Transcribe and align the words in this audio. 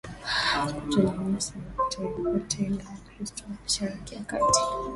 kutonyanyasa 0.75 1.53
utenga 2.37 2.83
wakristo 2.93 3.41
wa 3.47 3.55
mashariki 3.63 4.15
ya 4.15 4.23
kati 4.23 4.61